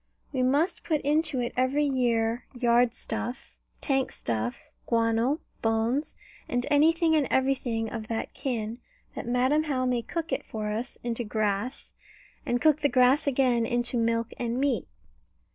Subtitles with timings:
[0.33, 6.15] We must put into it every year yard stuff, tank stuff, guano, bones,
[6.49, 8.79] and anything and everything of that kin,
[9.13, 11.91] that Madam How may cook it for us into grass,
[12.47, 14.87] and cook the grass again into milk and meat.